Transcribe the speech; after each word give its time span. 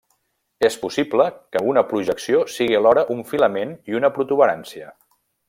És 0.69 0.77
possible 0.85 1.27
que 1.55 1.61
una 1.73 1.83
projecció 1.91 2.41
sigui 2.55 2.79
alhora 2.81 3.05
un 3.17 3.23
filament 3.35 3.77
i 3.93 3.99
una 4.01 4.13
protuberància. 4.19 4.91